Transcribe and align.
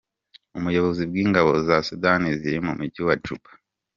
Umuyobozi 0.57 1.03
bw’ingabo 1.09 1.51
za 1.67 1.77
Sudani 1.87 2.29
ziri 2.41 2.59
mu 2.65 2.71
mujyi 2.79 3.01
wa 3.07 3.15
Juba, 3.23 3.49